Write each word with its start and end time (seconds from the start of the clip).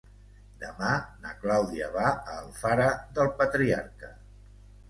Demà 0.63 0.93
na 1.25 1.33
Clàudia 1.43 1.89
va 1.97 2.07
a 2.15 2.39
Alfara 2.39 2.89
del 3.19 3.33
Patriarca. 3.43 4.11